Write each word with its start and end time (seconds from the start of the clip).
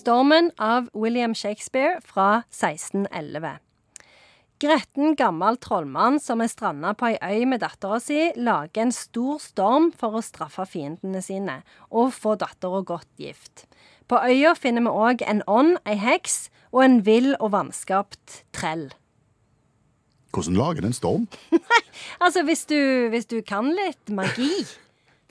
Stormen 0.00 0.48
av 0.56 0.86
William 0.94 1.34
Shakespeare 1.34 1.98
fra 2.00 2.44
1611. 2.48 3.58
Gretten 4.60 5.12
gammel 5.16 5.58
trollmann 5.60 6.16
som 6.24 6.40
er 6.40 6.48
stranda 6.48 6.94
på 6.96 7.10
ei 7.10 7.18
øy 7.20 7.44
med 7.50 7.60
dattera 7.60 7.98
si, 8.00 8.30
lager 8.32 8.86
en 8.86 8.94
stor 8.96 9.36
storm 9.44 9.90
for 9.92 10.16
å 10.16 10.22
straffe 10.24 10.64
fiendene 10.72 11.20
sine 11.24 11.58
og 11.90 12.14
få 12.16 12.32
dattera 12.40 12.80
godt 12.80 13.10
gift. 13.20 13.66
På 14.08 14.22
øya 14.24 14.54
finner 14.56 14.86
vi 14.86 14.94
òg 15.04 15.26
en 15.28 15.44
ånd, 15.44 15.76
ei 15.84 15.98
heks, 16.00 16.48
og 16.72 16.86
en 16.86 16.98
vill 17.04 17.34
og 17.36 17.52
vanskapt 17.58 18.40
trell. 18.56 18.88
Hvordan 20.32 20.56
lager 20.56 20.88
en 20.88 20.96
storm? 20.96 21.28
Altså, 22.24 22.46
hvis 22.46 22.64
du, 22.70 23.10
hvis 23.12 23.28
du 23.28 23.42
kan 23.44 23.68
litt 23.76 24.12
magi, 24.14 24.64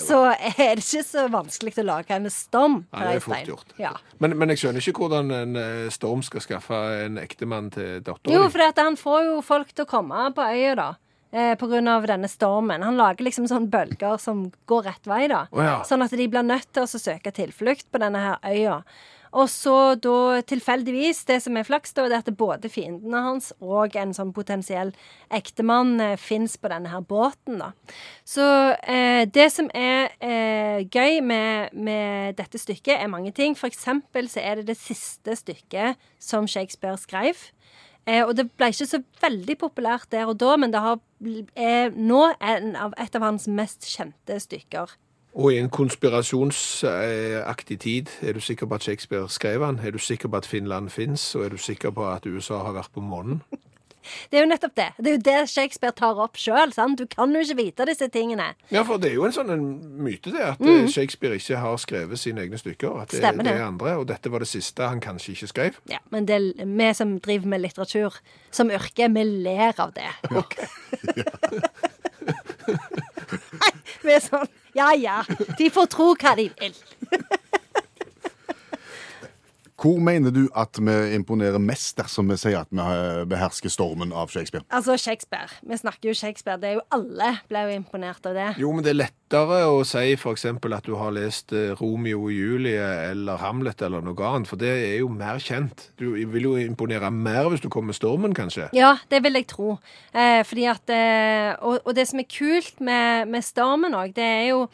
så 0.00 0.20
er 0.34 0.76
det 0.78 0.84
ikke 0.84 1.04
så 1.06 1.26
vanskelig 1.32 1.74
å 1.82 1.86
lage 1.86 2.16
en 2.16 2.30
storm. 2.32 2.80
Nei, 2.92 3.04
det 3.06 3.14
er 3.14 3.24
fort 3.24 3.50
gjort. 3.50 3.74
Ja. 3.80 3.92
Men, 4.22 4.36
men 4.40 4.52
jeg 4.52 4.62
skjønner 4.62 4.84
ikke 4.84 5.04
hvordan 5.04 5.32
en 5.34 5.60
eh, 5.60 5.86
storm 5.94 6.24
skal 6.26 6.44
skaffe 6.44 6.80
en 7.04 7.20
ektemann 7.22 7.70
til 7.74 8.02
dattera 8.04 8.34
Jo, 8.34 8.46
for 8.52 8.80
han 8.80 8.98
får 9.00 9.26
jo 9.28 9.40
folk 9.44 9.72
til 9.74 9.86
å 9.86 9.90
komme 9.90 10.26
på 10.34 10.46
øya, 10.54 10.74
da. 10.80 10.90
Eh, 11.34 11.56
av 11.90 12.06
denne 12.06 12.28
stormen. 12.28 12.82
Han 12.82 12.96
lager 12.96 13.26
liksom 13.26 13.48
sånne 13.50 13.66
bølger 13.66 14.20
som 14.22 14.44
går 14.70 14.84
rett 14.86 15.08
vei, 15.10 15.24
da. 15.32 15.48
Oh, 15.50 15.64
ja. 15.64 15.80
Sånn 15.82 16.04
at 16.04 16.14
de 16.14 16.28
blir 16.30 16.46
nødt 16.46 16.68
til 16.70 16.86
å 16.86 16.86
søke 16.86 17.32
tilflukt 17.34 17.88
på 17.90 17.98
denne 17.98 18.20
her 18.22 18.38
øya. 18.46 18.76
Og 19.34 19.48
så 19.50 19.96
da 19.98 20.42
tilfeldigvis, 20.46 21.24
det 21.26 21.40
som 21.42 21.56
er 21.58 21.66
flaks, 21.66 21.90
da, 21.96 22.04
det 22.06 22.20
er 22.20 22.22
at 22.22 22.36
både 22.38 22.70
fiendene 22.70 23.22
hans 23.24 23.50
og 23.58 23.96
en 23.98 24.12
sånn 24.14 24.30
potensiell 24.36 24.92
ektemann 25.34 25.96
eh, 25.98 26.14
fins 26.20 26.54
på 26.54 26.70
denne 26.70 26.92
her 26.92 27.02
båten, 27.02 27.58
da. 27.58 27.72
Så 28.22 28.46
eh, 28.86 29.26
det 29.26 29.48
som 29.56 29.66
er 29.74 30.14
eh, 30.22 30.86
gøy 30.86 31.18
med, 31.26 31.74
med 31.74 32.38
dette 32.38 32.62
stykket, 32.62 32.94
er 33.00 33.10
mange 33.10 33.34
ting. 33.34 33.58
For 33.58 33.66
eksempel 33.66 34.30
så 34.30 34.38
er 34.38 34.62
det 34.62 34.68
det 34.70 34.78
siste 34.78 35.34
stykket 35.42 35.98
som 36.22 36.46
Shakespeare 36.46 37.00
skrev. 37.02 37.42
Eh, 38.06 38.24
og 38.24 38.36
det 38.36 38.50
ble 38.52 38.66
ikke 38.72 38.86
så 38.88 39.02
veldig 39.22 39.58
populært 39.58 40.12
der 40.12 40.26
og 40.28 40.40
da, 40.40 40.56
men 40.60 40.72
det 40.74 40.80
har, 40.84 40.98
er 41.56 41.90
nå 41.96 42.26
av, 42.40 42.92
et 43.00 43.16
av 43.16 43.22
hans 43.24 43.48
mest 43.48 43.88
kjente 43.88 44.40
stykker. 44.40 44.86
Og 45.34 45.50
i 45.50 45.58
en 45.58 45.70
konspirasjonsaktig 45.72 47.78
tid, 47.82 48.10
er 48.22 48.36
du 48.36 48.40
sikker 48.40 48.66
på 48.70 48.74
at 48.76 48.84
Shakespeare 48.86 49.28
skrev 49.28 49.64
han? 49.64 49.80
Er 49.82 49.90
du 49.90 49.98
sikker 49.98 50.28
på 50.30 50.36
at 50.36 50.46
Finland 50.46 50.90
fins? 50.94 51.34
Og 51.34 51.44
er 51.44 51.48
du 51.48 51.56
sikker 51.58 51.90
på 51.90 52.06
at 52.06 52.26
USA 52.26 52.60
har 52.62 52.72
vært 52.76 52.92
på 52.94 53.00
månen? 53.02 53.42
Det 54.30 54.38
er 54.38 54.44
jo 54.44 54.50
nettopp 54.50 54.74
det. 54.78 54.88
Det 54.98 55.10
er 55.10 55.16
jo 55.16 55.22
det 55.26 55.36
Shakespeare 55.50 55.94
tar 55.96 56.18
opp 56.22 56.36
sjøl. 56.40 56.72
Du 56.98 57.06
kan 57.10 57.32
jo 57.34 57.40
ikke 57.44 57.56
vite 57.58 57.86
disse 57.88 58.08
tingene. 58.12 58.50
Ja, 58.70 58.82
for 58.86 59.00
det 59.02 59.10
er 59.10 59.18
jo 59.18 59.24
en 59.28 59.34
sånn 59.34 59.50
en 59.54 59.66
myte, 60.04 60.32
det, 60.34 60.44
at 60.54 60.60
mm. 60.62 60.88
Shakespeare 60.92 61.38
ikke 61.40 61.56
har 61.62 61.76
skrevet 61.82 62.18
sine 62.20 62.44
egne 62.44 62.58
stykker. 62.60 63.00
At 63.00 63.10
det, 63.10 63.20
Mm. 63.24 63.28
Stemmer 63.28 63.44
det 63.46 63.52
er 63.54 63.64
andre, 63.64 63.92
og 63.96 64.06
dette 64.08 64.30
var 64.30 64.38
det 64.42 64.48
siste 64.50 64.82
han 64.84 65.00
kanskje 65.00 65.32
ikke 65.32 65.46
skrev. 65.48 65.72
Ja, 65.88 65.98
Men 66.10 66.26
det 66.28 66.34
er 66.36 66.66
vi 66.66 66.88
som 66.94 67.20
driver 67.20 67.46
med 67.48 67.60
litteratur 67.64 68.18
som 68.50 68.70
yrke, 68.70 69.08
vi 69.14 69.24
ler 69.24 69.72
av 69.80 69.92
det. 69.96 70.10
Nei, 73.54 73.72
vi 74.04 74.12
er 74.14 74.22
sånn 74.22 74.48
Ja 74.74 74.90
ja, 74.98 75.22
de 75.58 75.68
får 75.70 75.86
tro 75.92 76.14
hva 76.18 76.34
de 76.38 76.48
vil. 76.58 76.74
Hvor 79.84 79.98
mener 80.00 80.32
du 80.32 80.46
at 80.56 80.78
vi 80.80 80.92
imponerer 81.12 81.60
mest 81.60 81.98
dersom 81.98 82.30
vi 82.32 82.38
sier 82.40 82.62
at 82.62 82.70
vi 82.72 82.80
eh, 82.80 83.24
behersker 83.28 83.68
stormen 83.68 84.14
av 84.16 84.30
Shakespeare? 84.32 84.64
Altså 84.72 84.96
Shakespeare. 84.96 85.58
Vi 85.60 85.76
snakker 85.76 86.08
jo 86.08 86.14
Shakespeare. 86.16 86.56
Det 86.62 86.70
er 86.70 86.78
jo 86.78 86.84
Alle 86.96 87.34
ble 87.50 87.66
jo 87.66 87.74
imponert 87.82 88.24
av 88.24 88.32
det. 88.38 88.46
Jo, 88.62 88.70
men 88.72 88.86
det 88.86 88.94
er 88.94 89.00
lettere 89.02 89.60
å 89.68 89.82
si 89.84 90.14
f.eks. 90.16 90.46
at 90.48 90.88
du 90.88 90.94
har 90.96 91.12
lest 91.12 91.52
eh, 91.52 91.74
Romeo 91.76 92.22
og 92.30 92.32
Julie 92.32 92.80
eller 93.10 93.44
Hamlet 93.44 93.84
eller 93.84 94.00
noe 94.00 94.30
annet, 94.30 94.48
for 94.48 94.62
det 94.62 94.72
er 94.72 94.96
jo 95.02 95.12
mer 95.12 95.42
kjent. 95.42 95.90
Du 96.00 96.14
vil 96.16 96.48
jo 96.48 96.56
imponere 96.64 97.12
mer 97.12 97.52
hvis 97.52 97.60
du 97.60 97.68
kommer 97.68 97.92
med 97.92 98.00
stormen, 98.00 98.32
kanskje. 98.32 98.70
Ja, 98.72 98.94
det 99.12 99.20
vil 99.26 99.36
jeg 99.36 99.50
tro. 99.52 99.76
Eh, 100.16 100.40
fordi 100.48 100.68
at 100.72 100.96
eh, 100.96 101.52
og, 101.60 101.82
og 101.84 101.92
det 101.92 102.08
som 102.08 102.24
er 102.24 102.30
kult 102.32 102.80
med, 102.80 103.28
med 103.28 103.44
Stormen 103.44 104.00
òg, 104.00 104.16
det 104.16 104.24
er 104.24 104.46
jo 104.54 104.64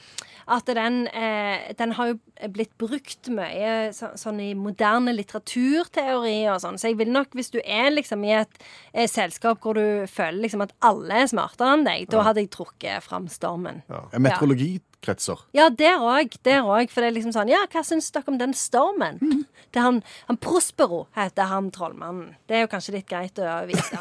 at 0.50 0.66
den, 0.66 1.06
eh, 1.06 1.74
den 1.78 1.92
har 1.92 2.06
jo 2.10 2.18
blitt 2.50 2.72
brukt 2.78 3.28
mye 3.30 3.90
så, 3.94 4.10
sånn 4.18 4.40
i 4.42 4.50
moderne 4.58 4.99
litteraturteori 5.08 6.36
og 6.52 6.60
sånn. 6.62 6.78
Så 6.80 6.90
jeg 6.90 6.98
vil 7.00 7.10
nok, 7.14 7.32
hvis 7.38 7.52
du 7.54 7.58
er 7.64 7.88
liksom 7.94 8.24
i 8.28 8.34
et 8.42 8.60
eh, 8.92 9.08
selskap 9.10 9.62
hvor 9.64 9.78
du 9.78 10.04
føler 10.10 10.42
liksom 10.44 10.66
at 10.66 10.74
alle 10.84 11.22
er 11.24 11.32
smartere 11.32 11.74
enn 11.78 11.88
deg, 11.88 12.06
da 12.12 12.26
hadde 12.26 12.44
jeg 12.44 12.52
trukket 12.54 13.06
fram 13.06 13.28
Stormen. 13.32 13.82
Ja. 13.90 14.04
Meteorologi 14.18 14.78
kretser. 15.00 15.40
Ja, 15.56 15.68
der 15.72 16.02
òg. 16.04 16.36
Der 16.44 16.66
òg. 16.66 16.90
For 16.92 17.02
det 17.02 17.10
er 17.10 17.16
liksom 17.16 17.34
sånn 17.34 17.50
Ja, 17.52 17.62
hva 17.72 17.82
syns 17.86 18.10
dere 18.14 18.28
om 18.30 18.38
den 18.40 18.54
stormen? 18.56 19.20
Det 19.70 19.78
er 19.78 19.84
han, 19.86 20.00
han 20.26 20.38
Prospero 20.42 21.04
heter 21.14 21.46
han 21.46 21.68
trollmannen. 21.70 22.32
Det 22.50 22.56
er 22.58 22.64
jo 22.64 22.70
kanskje 22.72 22.96
litt 22.96 23.06
greit 23.06 23.38
å 23.38 23.60
vite. 23.68 24.00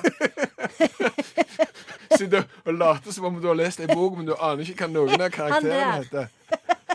Sitter 2.17 2.47
og 2.65 2.73
later 2.73 3.13
som 3.13 3.27
om 3.29 3.37
du 3.37 3.45
har 3.51 3.59
lest 3.59 3.83
ei 3.83 3.89
bok, 3.91 4.17
men 4.17 4.25
du 4.25 4.33
aner 4.33 4.65
ikke 4.65 4.87
hva 4.87 4.89
noen 4.95 5.21
av 5.21 5.29
karakterene 5.35 5.91
heter. 5.99 6.31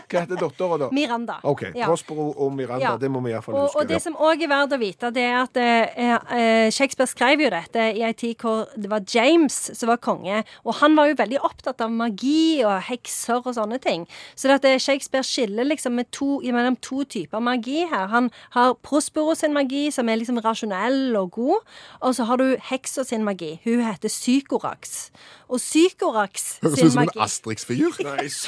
Hva 0.09 0.23
heter 0.23 0.39
dattera, 0.39 0.77
da? 0.85 0.89
Miranda. 0.95 1.39
OK. 1.43 1.63
Ja. 1.75 1.87
Prospero 1.89 2.27
og 2.31 2.53
Miranda. 2.53 2.83
Ja. 2.83 2.93
Det 3.01 3.09
må 3.11 3.21
vi 3.25 3.33
iallfall 3.33 3.55
Og, 3.55 3.67
huske. 3.67 3.81
og 3.81 3.89
det 3.89 4.01
som 4.03 4.15
òg 4.15 4.43
er 4.45 4.51
verdt 4.51 4.75
å 4.75 4.79
vite, 4.81 5.11
det 5.15 5.23
er 5.25 5.37
at 5.41 5.59
eh, 5.61 6.15
eh, 6.37 6.69
Shakespeare 6.73 7.09
skrev 7.09 7.41
jo 7.45 7.49
dette 7.53 7.87
i 7.95 8.03
ei 8.05 8.13
tid 8.17 8.35
hvor 8.41 8.69
det 8.75 8.89
var 8.91 9.05
James 9.13 9.57
som 9.73 9.89
var 9.91 10.01
konge, 10.03 10.43
og 10.63 10.77
han 10.81 10.95
var 10.97 11.09
jo 11.09 11.17
veldig 11.19 11.41
opptatt 11.45 11.81
av 11.85 11.91
magi 11.93 12.61
og 12.65 12.77
hekser 12.89 13.41
og 13.41 13.55
sånne 13.57 13.79
ting. 13.83 14.05
Så 14.35 14.49
det 14.49 14.59
at 14.61 14.81
Shakespeare 14.81 15.25
skiller 15.25 15.67
liksom 15.67 15.95
med 15.97 16.11
to, 16.15 16.39
mellom 16.55 16.77
to 16.81 17.03
typer 17.03 17.41
magi 17.43 17.85
her. 17.89 18.07
Han 18.13 18.29
har 18.55 18.75
Prospero 18.85 19.35
sin 19.35 19.53
magi, 19.55 19.87
som 19.91 20.09
er 20.09 20.19
liksom 20.21 20.39
rasjonell 20.43 21.15
og 21.19 21.31
god, 21.35 21.75
og 22.01 22.15
så 22.15 22.27
har 22.29 22.41
du 22.41 22.55
heksa 22.69 23.05
sin 23.07 23.25
magi. 23.25 23.55
Hun 23.65 23.81
heter 23.83 24.11
Sykorax. 24.11 25.09
Og 25.47 25.59
Sykorax 25.61 26.45
Høres 26.63 26.77
sin 26.79 26.87
ut 26.87 26.91
som 26.93 27.01
en 27.01 27.05
magi 27.05 27.19
Asterix-figur. 27.25 27.91
Det 27.99 28.07
høres 28.07 28.47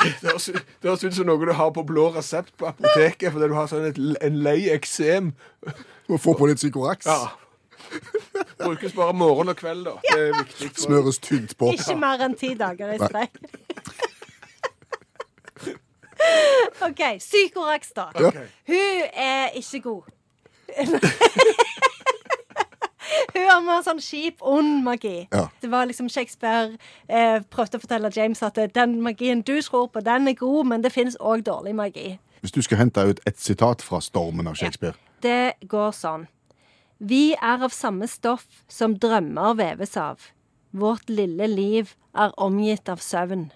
ut- 0.49 0.63
det 0.81 0.89
høres 0.89 1.03
ut 1.03 1.13
som 1.19 1.25
noe 1.29 1.45
du 1.45 1.51
har 1.53 1.69
på 1.75 1.83
blå 1.85 2.07
resept 2.15 2.53
på 2.57 2.65
apoteket 2.71 3.31
fordi 3.35 3.47
du 3.51 3.55
har 3.57 3.67
sånn 3.69 3.85
et, 3.91 3.97
en 4.25 4.35
lei 4.45 4.61
eksem. 4.73 5.23
Må 6.09 6.17
få 6.21 6.33
på 6.39 6.45
litt 6.49 6.57
Psykorax. 6.61 7.05
Ja. 7.05 7.27
Brukes 8.59 8.93
bare 8.97 9.13
morgen 9.15 9.49
og 9.53 9.57
kveld, 9.61 9.85
da. 9.87 9.91
Det 10.09 10.19
er 10.25 10.33
viktig. 10.41 10.67
For... 10.73 10.81
Smøres 10.87 11.17
tynt 11.23 11.51
på. 11.59 11.65
Ikke 11.77 11.95
mer 12.01 12.19
enn 12.25 12.35
ti 12.39 12.49
dager 12.59 12.87
i 12.95 12.97
strekk. 12.99 13.33
OK. 16.87 17.01
Psykorax, 17.21 17.81
da. 17.95 18.05
Okay. 18.15 18.47
Hun 18.67 19.01
er 19.13 19.49
ikke 19.61 19.79
god. 19.85 20.03
Hun 23.33 23.47
har 23.49 23.63
mer 23.65 23.83
sånn 23.85 24.01
kjip, 24.03 24.41
ond 24.41 24.83
magi. 24.85 25.27
Ja. 25.31 25.47
Det 25.61 25.71
var 25.71 25.89
liksom 25.89 26.09
Shakespeare 26.11 26.77
eh, 27.07 27.41
prøvde 27.53 27.79
å 27.79 27.83
fortelle 27.83 28.11
James 28.15 28.43
at 28.45 28.57
eh, 28.57 28.69
den 28.73 28.99
magien 29.05 29.43
du 29.45 29.55
tror 29.61 29.89
på, 29.91 30.03
den 30.05 30.27
er 30.27 30.37
god, 30.39 30.71
men 30.71 30.85
det 30.85 30.93
finnes 30.95 31.17
òg 31.19 31.45
dårlig 31.47 31.75
magi. 31.77 32.07
Hvis 32.41 32.53
du 32.55 32.61
skal 32.61 32.83
hente 32.83 33.03
ut 33.03 33.21
et 33.25 33.39
sitat 33.41 33.81
fra 33.81 33.99
stormen 34.03 34.47
av 34.47 34.57
Shakespeare 34.59 34.97
Det 35.25 35.57
går 35.67 35.93
sånn. 35.95 36.27
Vi 36.97 37.33
er 37.33 37.63
av 37.65 37.73
samme 37.73 38.07
stoff 38.09 38.63
som 38.69 38.95
drømmer 38.97 39.57
veves 39.57 39.97
av. 39.97 40.31
Vårt 40.73 41.09
lille 41.09 41.47
liv 41.49 41.93
er 42.17 42.33
omgitt 42.41 42.89
av 42.89 43.01
søvn. 43.01 43.51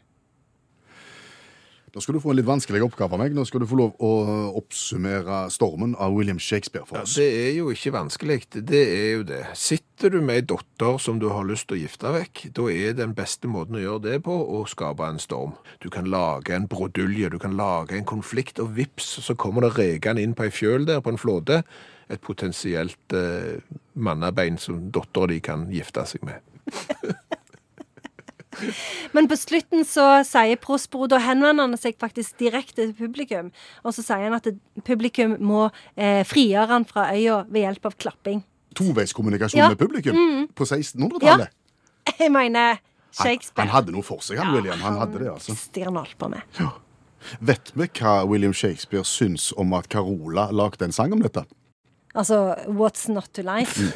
Da 1.91 1.99
skal 1.99 2.15
du 2.15 2.21
få 2.23 2.31
en 2.31 2.37
litt 2.39 2.47
vanskelig 2.47 2.85
oppgave 2.85 3.17
av 3.17 3.19
meg. 3.19 3.33
Nå 3.35 3.43
skal 3.47 3.63
du 3.63 3.67
få 3.67 3.75
lov 3.75 3.97
å 3.99 4.11
oppsummere 4.55 5.41
stormen 5.51 5.91
av 5.99 6.13
William 6.15 6.39
Shakespeare 6.39 6.87
for 6.87 7.01
oss. 7.01 7.17
Ja, 7.19 7.25
det 7.25 7.41
er 7.41 7.57
jo 7.57 7.71
ikke 7.73 7.91
vanskelig. 7.97 8.37
Det 8.55 8.79
er 8.79 9.09
jo 9.17 9.25
det. 9.27 9.41
Sitter 9.59 10.13
du 10.13 10.21
med 10.23 10.39
ei 10.39 10.45
datter 10.53 11.01
som 11.03 11.19
du 11.19 11.27
har 11.33 11.43
lyst 11.49 11.67
til 11.67 11.75
å 11.75 11.81
gifte 11.81 12.13
vekk, 12.15 12.45
da 12.55 12.67
er 12.71 12.95
den 12.95 13.15
beste 13.17 13.51
måten 13.51 13.75
å 13.75 13.83
gjøre 13.83 14.03
det 14.05 14.21
på 14.23 14.31
å 14.33 14.63
skape 14.71 15.09
en 15.11 15.19
storm. 15.19 15.57
Du 15.83 15.89
kan 15.91 16.07
lage 16.07 16.55
en 16.55 16.69
brodulje, 16.71 17.33
du 17.33 17.39
kan 17.43 17.57
lage 17.59 17.99
en 17.99 18.07
konflikt, 18.07 18.61
og 18.63 18.71
vips, 18.79 19.17
så 19.25 19.35
kommer 19.35 19.67
det 19.67 19.75
rekende 19.75 20.23
inn 20.23 20.37
på 20.37 20.47
ei 20.47 20.53
fjøl 20.55 20.87
der 20.87 21.03
på 21.03 21.11
en 21.11 21.19
flåte. 21.19 21.59
Et 22.11 22.23
potensielt 22.23 23.15
eh, 23.15 23.59
mannabein 23.99 24.55
som 24.59 24.87
dattera 24.95 25.33
di 25.33 25.41
kan 25.43 25.67
gifte 25.75 26.07
seg 26.07 26.23
med. 26.27 26.39
Men 29.15 29.27
på 29.31 29.37
slutten 29.39 29.85
så 29.87 30.05
sier 30.27 30.59
Prospero 30.61 31.07
Da 31.11 31.19
henvender 31.23 31.67
han 31.67 31.77
seg 31.79 31.97
faktisk 32.01 32.37
direkte 32.41 32.85
til 32.87 32.93
publikum. 32.97 33.51
Og 33.83 33.95
så 33.95 34.05
sier 34.05 34.27
han 34.27 34.37
at 34.37 34.47
publikum 34.87 35.37
må 35.39 35.67
eh, 35.95 36.21
frigjøre 36.27 36.67
han 36.75 36.85
fra 36.89 37.09
øya 37.15 37.43
ved 37.49 37.65
hjelp 37.65 37.89
av 37.91 37.97
klapping. 38.01 38.43
Toveiskommunikasjon 38.77 39.59
Ja. 39.59 39.69
med 39.69 39.79
publikum 39.81 40.47
på 40.55 40.67
1600-tallet. 40.67 41.49
Jeg 42.19 42.31
mener 42.31 42.79
Shakespeare. 43.11 43.67
han 43.67 43.75
hadde 43.75 43.91
noe 43.91 44.03
for 44.05 44.23
seg, 44.23 44.39
han 44.39 44.55
William. 44.55 44.79
Han 44.79 44.97
hadde 45.01 45.19
det, 45.19 45.31
altså. 45.31 45.55
han 45.83 46.05
på 46.17 46.29
med. 46.31 46.41
Vet 47.39 47.71
vi 47.75 47.87
hva 47.99 48.25
William 48.25 48.53
Shakespeare 48.53 49.05
syns 49.05 49.51
om 49.57 49.73
at 49.77 49.89
Carola 49.89 50.49
lagde 50.51 50.85
en 50.85 50.95
sang 50.95 51.13
om 51.13 51.21
dette? 51.21 51.43
Altså 52.15 52.55
What's 52.67 53.07
Not 53.11 53.29
To 53.33 53.43
Like. 53.45 53.91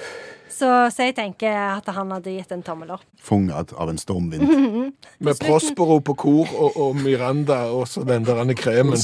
Så, 0.49 0.67
så 0.93 1.07
jeg 1.07 1.15
tenker 1.17 1.51
at 1.51 1.87
han 1.91 2.11
hadde 2.13 2.35
gitt 2.35 2.51
en 2.53 2.63
tommel 2.63 2.93
opp. 2.95 3.03
Fanget 3.21 3.73
av 3.73 3.89
en 3.91 3.99
stormvind. 3.99 4.45
Med 5.25 5.41
Prospero 5.41 5.99
på 6.05 6.15
kor 6.25 6.53
og, 6.53 6.77
og 6.77 6.99
Miranda 7.01 7.65
og 7.73 7.87
så 7.91 8.05
den 8.07 8.27
der 8.27 8.53
kremen. 8.57 8.95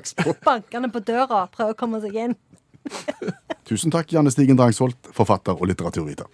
Bankende 0.48 0.90
på 0.92 1.04
døra, 1.04 1.46
prøver 1.52 1.76
å 1.76 1.78
komme 1.78 2.02
seg 2.04 2.20
inn. 2.26 2.36
Tusen 3.66 3.90
takk, 3.90 4.12
Janne 4.14 4.30
Stigen 4.30 4.58
Drangsvold, 4.58 4.94
forfatter 5.14 5.58
og 5.58 5.68
litteraturviter. 5.72 6.30